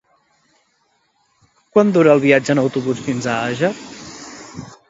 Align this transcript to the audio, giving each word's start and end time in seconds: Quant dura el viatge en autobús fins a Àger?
Quant 1.77 1.93
dura 1.97 2.15
el 2.19 2.25
viatge 2.25 2.57
en 2.57 2.63
autobús 2.65 3.05
fins 3.11 3.31
a 3.35 3.39
Àger? 3.53 3.73